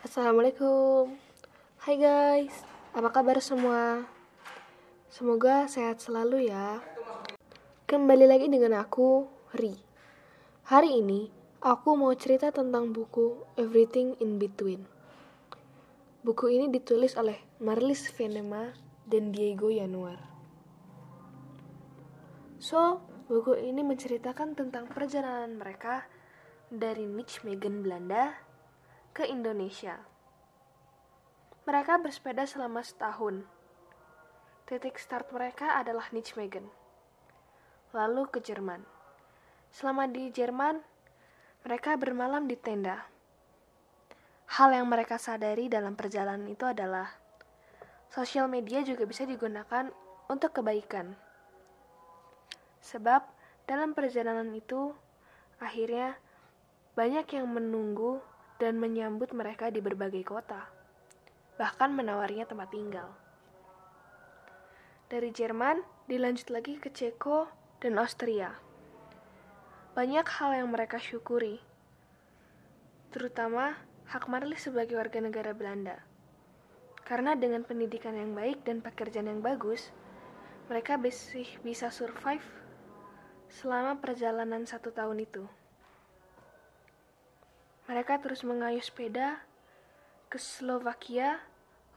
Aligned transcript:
Assalamualaikum. 0.00 1.12
Hai 1.84 2.00
guys, 2.00 2.64
apa 2.96 3.12
kabar 3.12 3.36
semua? 3.44 4.08
Semoga 5.12 5.68
sehat 5.68 6.00
selalu 6.00 6.48
ya. 6.48 6.80
Kembali 7.84 8.24
lagi 8.24 8.48
dengan 8.48 8.80
aku, 8.80 9.28
Ri. 9.52 9.76
Hari 10.72 11.04
ini, 11.04 11.28
aku 11.60 12.00
mau 12.00 12.16
cerita 12.16 12.48
tentang 12.48 12.96
buku 12.96 13.44
Everything 13.60 14.16
in 14.24 14.40
Between. 14.40 14.88
Buku 16.24 16.48
ini 16.48 16.72
ditulis 16.72 17.12
oleh 17.20 17.36
Marlis 17.60 18.08
Venema 18.16 18.72
dan 19.04 19.36
Diego 19.36 19.68
Yanuar 19.68 20.16
So, 22.56 23.04
buku 23.28 23.52
ini 23.68 23.84
menceritakan 23.84 24.56
tentang 24.56 24.88
perjalanan 24.88 25.60
mereka 25.60 26.08
dari 26.72 27.04
Nijmegen, 27.04 27.84
Belanda 27.84 28.48
ke 29.10 29.26
Indonesia. 29.26 29.98
Mereka 31.66 31.98
bersepeda 31.98 32.46
selama 32.46 32.78
setahun. 32.86 33.42
Titik 34.70 35.02
start 35.02 35.34
mereka 35.34 35.74
adalah 35.82 36.06
Nijmegen. 36.14 36.70
Lalu 37.90 38.30
ke 38.30 38.38
Jerman. 38.38 38.86
Selama 39.74 40.06
di 40.06 40.30
Jerman, 40.30 40.78
mereka 41.66 41.98
bermalam 41.98 42.46
di 42.46 42.54
tenda. 42.54 43.10
Hal 44.46 44.70
yang 44.70 44.86
mereka 44.86 45.18
sadari 45.18 45.66
dalam 45.66 45.98
perjalanan 45.98 46.46
itu 46.46 46.62
adalah 46.66 47.10
sosial 48.14 48.46
media 48.46 48.82
juga 48.86 49.06
bisa 49.06 49.26
digunakan 49.26 49.90
untuk 50.30 50.54
kebaikan. 50.54 51.18
Sebab 52.78 53.26
dalam 53.66 53.90
perjalanan 53.94 54.54
itu 54.54 54.94
akhirnya 55.58 56.14
banyak 56.94 57.26
yang 57.34 57.46
menunggu 57.50 58.29
dan 58.60 58.76
menyambut 58.76 59.32
mereka 59.32 59.72
di 59.72 59.80
berbagai 59.80 60.20
kota, 60.28 60.68
bahkan 61.56 61.96
menawarinya 61.96 62.44
tempat 62.44 62.68
tinggal. 62.68 63.08
Dari 65.08 65.32
Jerman, 65.32 65.80
dilanjut 66.06 66.52
lagi 66.52 66.76
ke 66.76 66.92
Ceko 66.92 67.48
dan 67.80 67.96
Austria. 67.96 68.54
Banyak 69.96 70.28
hal 70.38 70.60
yang 70.60 70.68
mereka 70.70 71.00
syukuri, 71.00 71.58
terutama 73.10 73.74
hak 74.06 74.28
Marlis 74.30 74.68
sebagai 74.68 74.94
warga 75.00 75.18
negara 75.18 75.50
Belanda. 75.56 75.98
Karena 77.02 77.34
dengan 77.34 77.66
pendidikan 77.66 78.14
yang 78.14 78.38
baik 78.38 78.62
dan 78.62 78.78
pekerjaan 78.84 79.26
yang 79.26 79.42
bagus, 79.42 79.90
mereka 80.70 80.94
bisa 80.94 81.90
survive 81.90 82.46
selama 83.50 83.98
perjalanan 83.98 84.62
satu 84.62 84.94
tahun 84.94 85.26
itu. 85.26 85.42
Mereka 87.90 88.22
terus 88.22 88.46
mengayuh 88.46 88.86
sepeda 88.86 89.42
ke 90.30 90.38
Slovakia, 90.38 91.42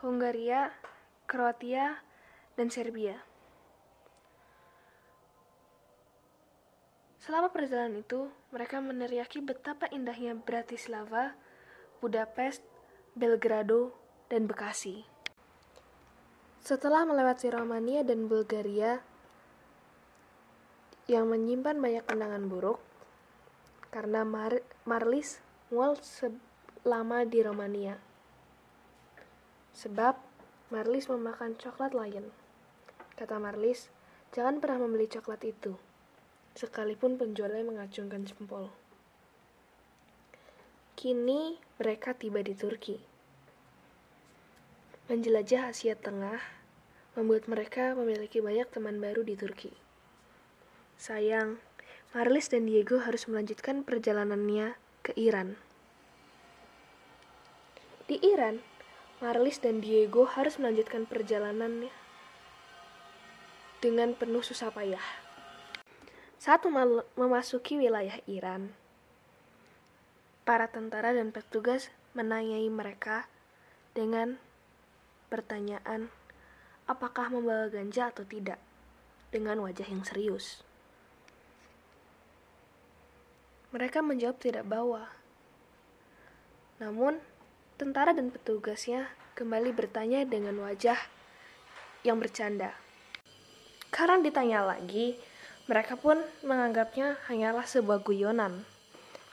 Hungaria, 0.00 0.72
Kroatia, 1.28 2.00
dan 2.56 2.72
Serbia. 2.72 3.20
Selama 7.20 7.52
perjalanan 7.52 8.00
itu, 8.00 8.32
mereka 8.48 8.80
meneriaki 8.80 9.44
betapa 9.44 9.84
indahnya 9.92 10.32
Bratislava, 10.32 11.36
Budapest, 12.00 12.64
Belgrado, 13.12 13.92
dan 14.32 14.48
Bekasi. 14.48 15.04
Setelah 16.64 17.04
melewati 17.04 17.52
Romania 17.52 18.00
dan 18.00 18.32
Bulgaria 18.32 19.04
yang 21.04 21.28
menyimpan 21.28 21.76
banyak 21.76 22.04
kenangan 22.08 22.48
buruk, 22.48 22.80
karena 23.92 24.24
Mar 24.24 24.56
Marlis 24.88 25.51
mual 25.72 25.96
selama 26.04 27.24
di 27.24 27.40
Romania. 27.40 27.96
Sebab 29.72 30.20
Marlis 30.68 31.08
memakan 31.08 31.56
coklat 31.56 31.96
lion. 31.96 32.28
Kata 33.16 33.40
Marlis, 33.40 33.88
jangan 34.36 34.60
pernah 34.60 34.84
membeli 34.84 35.08
coklat 35.08 35.40
itu, 35.48 35.72
sekalipun 36.52 37.16
penjualnya 37.16 37.64
mengacungkan 37.64 38.28
jempol. 38.28 38.68
Kini 40.92 41.56
mereka 41.80 42.12
tiba 42.12 42.44
di 42.44 42.52
Turki. 42.52 43.00
Menjelajah 45.08 45.72
Asia 45.72 45.96
Tengah 45.96 46.40
membuat 47.16 47.48
mereka 47.48 47.96
memiliki 47.96 48.44
banyak 48.44 48.68
teman 48.68 49.00
baru 49.00 49.24
di 49.24 49.40
Turki. 49.40 49.72
Sayang, 51.00 51.64
Marlis 52.12 52.52
dan 52.52 52.68
Diego 52.68 53.00
harus 53.00 53.24
melanjutkan 53.24 53.88
perjalanannya 53.88 54.76
ke 55.02 55.12
Iran. 55.18 55.58
Di 58.12 58.20
Iran, 58.28 58.60
Marlis 59.24 59.56
dan 59.64 59.80
Diego 59.80 60.28
harus 60.28 60.60
melanjutkan 60.60 61.08
perjalanannya 61.08 61.88
dengan 63.80 64.12
penuh 64.12 64.44
susah 64.44 64.68
payah. 64.68 65.00
Saat 66.36 66.68
memasuki 67.16 67.80
wilayah 67.80 68.20
Iran, 68.28 68.76
para 70.44 70.68
tentara 70.68 71.16
dan 71.16 71.32
petugas 71.32 71.88
menanyai 72.12 72.68
mereka 72.68 73.32
dengan 73.96 74.36
pertanyaan 75.32 76.12
apakah 76.84 77.32
membawa 77.32 77.72
ganja 77.72 78.12
atau 78.12 78.28
tidak 78.28 78.60
dengan 79.32 79.56
wajah 79.64 79.88
yang 79.88 80.04
serius. 80.04 80.60
Mereka 83.72 84.04
menjawab 84.04 84.36
tidak 84.36 84.68
bawa. 84.68 85.08
Namun, 86.76 87.31
tentara 87.82 88.14
dan 88.14 88.30
petugasnya 88.30 89.10
kembali 89.34 89.74
bertanya 89.74 90.22
dengan 90.22 90.54
wajah 90.62 90.94
yang 92.06 92.22
bercanda. 92.22 92.70
Karena 93.90 94.22
ditanya 94.22 94.62
lagi, 94.62 95.18
mereka 95.66 95.98
pun 95.98 96.22
menganggapnya 96.46 97.18
hanyalah 97.26 97.66
sebuah 97.66 98.06
guyonan. 98.06 98.62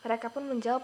Mereka 0.00 0.32
pun 0.32 0.48
menjawab, 0.48 0.80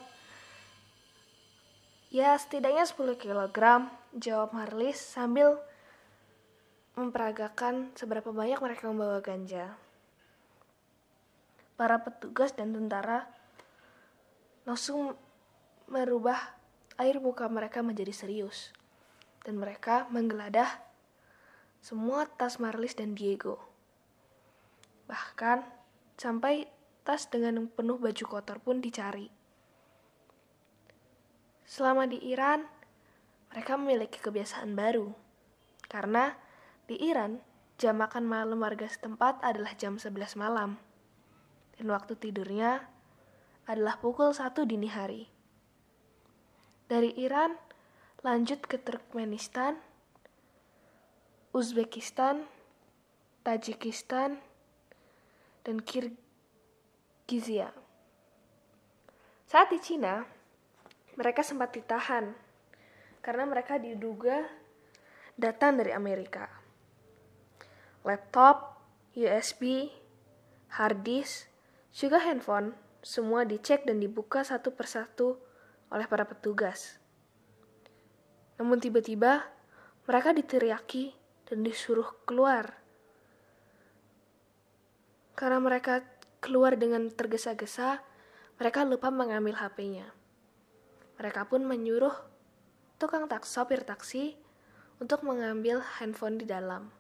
Ya, 2.15 2.39
setidaknya 2.39 2.87
10 2.87 3.19
kg, 3.19 3.91
jawab 4.15 4.55
Marlis 4.55 5.03
sambil 5.03 5.59
memperagakan 6.95 7.91
seberapa 7.99 8.31
banyak 8.31 8.63
mereka 8.63 8.87
membawa 8.87 9.19
ganja. 9.19 9.75
Para 11.75 11.99
petugas 12.07 12.55
dan 12.55 12.71
tentara 12.71 13.27
langsung 14.63 15.19
merubah 15.91 16.54
air 16.99 17.19
muka 17.19 17.51
mereka 17.51 17.83
menjadi 17.83 18.15
serius. 18.15 18.71
Dan 19.45 19.61
mereka 19.61 20.09
menggeladah 20.09 20.81
semua 21.85 22.25
tas 22.25 22.57
Marlis 22.57 22.97
dan 22.97 23.13
Diego. 23.13 23.61
Bahkan 25.05 25.61
sampai 26.17 26.65
tas 27.05 27.29
dengan 27.29 27.69
penuh 27.69 28.01
baju 28.01 28.25
kotor 28.25 28.57
pun 28.65 28.81
dicari. 28.81 29.29
Selama 31.69 32.09
di 32.09 32.21
Iran, 32.25 32.65
mereka 33.53 33.77
memiliki 33.77 34.17
kebiasaan 34.21 34.73
baru. 34.73 35.13
Karena 35.85 36.33
di 36.89 36.97
Iran, 37.05 37.41
jam 37.77 38.01
makan 38.01 38.25
malam 38.25 38.61
warga 38.65 38.89
setempat 38.89 39.45
adalah 39.45 39.77
jam 39.77 40.01
11 40.01 40.41
malam. 40.41 40.81
Dan 41.77 41.93
waktu 41.93 42.17
tidurnya 42.17 42.87
adalah 43.69 44.01
pukul 44.01 44.33
1 44.33 44.55
dini 44.65 44.89
hari. 44.89 45.34
Dari 46.95 47.11
Iran, 47.19 47.59
lanjut 48.23 48.71
ke 48.71 48.79
Turkmenistan, 48.79 49.75
Uzbekistan, 51.51 52.47
Tajikistan, 53.43 54.39
dan 55.67 55.83
Kirgizia. 55.83 57.75
Saat 59.51 59.75
di 59.75 59.83
Cina, 59.83 60.23
mereka 61.19 61.43
sempat 61.43 61.75
ditahan 61.75 62.31
karena 63.27 63.43
mereka 63.43 63.75
diduga 63.75 64.47
datang 65.35 65.83
dari 65.83 65.91
Amerika. 65.91 66.47
Laptop, 68.07 68.79
USB, 69.19 69.91
hard 70.79 71.03
disk, 71.03 71.51
juga 71.91 72.23
handphone 72.23 72.79
semua 73.03 73.43
dicek 73.43 73.83
dan 73.83 73.99
dibuka 73.99 74.47
satu 74.47 74.71
persatu 74.71 75.43
oleh 75.91 76.07
para 76.09 76.25
petugas. 76.25 77.01
Namun 78.61 78.79
tiba-tiba 78.79 79.45
mereka 80.05 80.37
diteriaki 80.37 81.17
dan 81.49 81.65
disuruh 81.65 82.09
keluar. 82.29 82.79
Karena 85.35 85.59
mereka 85.59 86.07
keluar 86.39 86.79
dengan 86.79 87.11
tergesa-gesa, 87.11 88.05
mereka 88.61 88.87
lupa 88.87 89.11
mengambil 89.11 89.59
HP-nya. 89.59 90.13
Mereka 91.19 91.51
pun 91.51 91.67
menyuruh 91.67 92.15
tukang 93.01 93.27
tak 93.27 93.43
sopir 93.49 93.83
taksi 93.83 94.39
untuk 95.03 95.27
mengambil 95.27 95.83
handphone 95.99 96.39
di 96.39 96.47
dalam. 96.47 96.93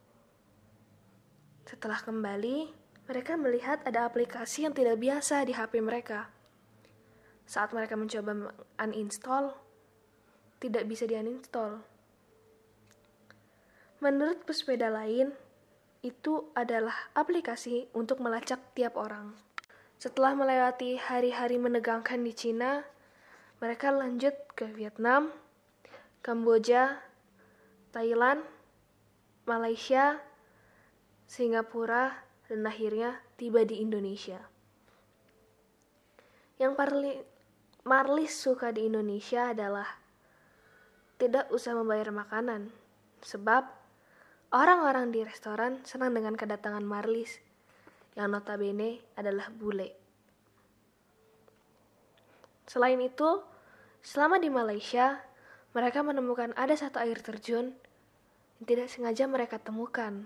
Setelah 1.64 2.02
kembali, 2.02 2.72
mereka 3.06 3.36
melihat 3.36 3.84
ada 3.86 4.08
aplikasi 4.08 4.66
yang 4.66 4.74
tidak 4.74 4.98
biasa 4.98 5.44
di 5.46 5.52
HP 5.54 5.80
mereka. 5.80 6.28
Saat 7.44 7.76
mereka 7.76 7.94
mencoba 7.94 8.52
uninstall, 8.80 9.52
tidak 10.58 10.88
bisa 10.88 11.04
di-uninstall. 11.04 11.84
Menurut 14.00 14.44
pesepeda 14.48 14.88
lain, 14.88 15.32
itu 16.04 16.52
adalah 16.52 16.92
aplikasi 17.16 17.88
untuk 17.96 18.20
melacak 18.20 18.60
tiap 18.76 19.00
orang. 19.00 19.32
Setelah 19.96 20.36
melewati 20.36 21.00
hari-hari 21.00 21.56
menegangkan 21.56 22.20
di 22.20 22.36
Cina, 22.36 22.84
mereka 23.64 23.88
lanjut 23.88 24.36
ke 24.52 24.68
Vietnam, 24.68 25.32
Kamboja, 26.20 27.00
Thailand, 27.96 28.44
Malaysia, 29.48 30.20
Singapura, 31.24 32.24
dan 32.52 32.68
akhirnya 32.68 33.24
tiba 33.40 33.64
di 33.64 33.80
Indonesia. 33.80 34.44
Yang 36.60 36.72
Marlis 37.84 38.32
suka 38.32 38.72
di 38.72 38.88
Indonesia 38.88 39.52
adalah 39.52 39.84
tidak 41.20 41.52
usah 41.52 41.76
membayar 41.76 42.08
makanan, 42.16 42.72
sebab 43.20 43.68
orang-orang 44.56 45.12
di 45.12 45.20
restoran 45.20 45.84
senang 45.84 46.16
dengan 46.16 46.32
kedatangan 46.32 46.80
Marlis, 46.80 47.44
yang 48.16 48.32
notabene 48.32 49.04
adalah 49.20 49.52
bule. 49.52 49.92
Selain 52.64 52.96
itu, 53.04 53.44
selama 54.00 54.40
di 54.40 54.48
Malaysia, 54.48 55.20
mereka 55.76 56.00
menemukan 56.00 56.56
ada 56.56 56.72
satu 56.72 57.04
air 57.04 57.20
terjun 57.20 57.76
yang 58.56 58.64
tidak 58.64 58.88
sengaja 58.88 59.28
mereka 59.28 59.60
temukan. 59.60 60.24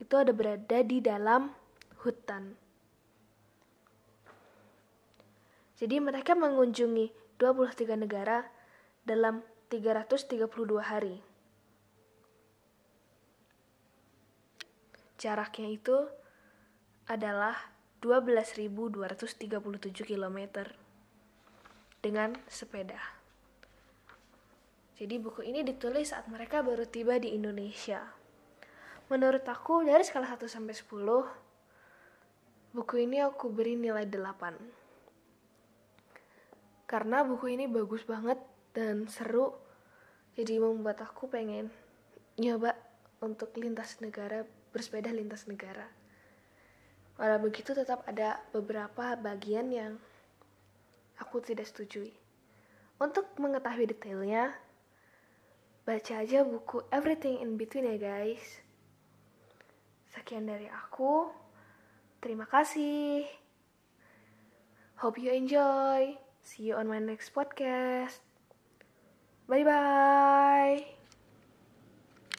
Itu 0.00 0.16
ada 0.16 0.32
berada 0.32 0.80
di 0.80 1.04
dalam 1.04 1.52
hutan. 2.00 2.65
Jadi 5.76 6.00
mereka 6.00 6.32
mengunjungi 6.32 7.36
23 7.36 8.00
negara 8.00 8.48
dalam 9.04 9.44
332 9.68 10.48
hari. 10.80 11.20
Jaraknya 15.20 15.68
itu 15.68 16.08
adalah 17.04 17.76
12.237 18.00 20.00
km 20.00 20.38
dengan 22.00 22.32
sepeda. 22.48 22.96
Jadi 24.96 25.20
buku 25.20 25.44
ini 25.44 25.60
ditulis 25.60 26.08
saat 26.08 26.24
mereka 26.32 26.64
baru 26.64 26.88
tiba 26.88 27.20
di 27.20 27.36
Indonesia. 27.36 28.00
Menurut 29.12 29.44
aku 29.44 29.84
dari 29.84 30.08
skala 30.08 30.24
1 30.24 30.40
sampai 30.48 30.72
10, 30.72 32.72
buku 32.72 33.04
ini 33.04 33.20
aku 33.20 33.52
beri 33.52 33.76
nilai 33.76 34.08
8 34.08 34.85
karena 36.86 37.26
buku 37.26 37.58
ini 37.58 37.66
bagus 37.66 38.06
banget 38.06 38.38
dan 38.70 39.10
seru 39.10 39.58
jadi 40.38 40.62
membuat 40.62 41.02
aku 41.02 41.26
pengen 41.26 41.74
nyoba 42.38 42.78
untuk 43.18 43.50
lintas 43.58 43.98
negara 43.98 44.46
bersepeda 44.70 45.10
lintas 45.10 45.50
negara. 45.50 45.88
Walau 47.16 47.48
begitu 47.48 47.72
tetap 47.72 48.04
ada 48.04 48.38
beberapa 48.52 49.16
bagian 49.16 49.72
yang 49.72 49.92
aku 51.16 51.40
tidak 51.40 51.64
setujui. 51.64 52.12
Untuk 53.00 53.32
mengetahui 53.40 53.88
detailnya 53.88 54.52
baca 55.88 56.14
aja 56.20 56.44
buku 56.44 56.84
Everything 56.92 57.40
in 57.40 57.56
Between 57.56 57.88
ya 57.88 57.96
guys. 57.96 58.60
Sekian 60.12 60.44
dari 60.44 60.68
aku. 60.68 61.32
Terima 62.20 62.44
kasih. 62.44 63.24
Hope 65.00 65.20
you 65.20 65.32
enjoy 65.32 66.25
See 66.46 66.62
you 66.62 66.76
on 66.76 66.88
my 66.88 66.98
next 66.98 67.34
podcast. 67.34 68.20
Bye 69.48 69.64
bye. 69.64 70.95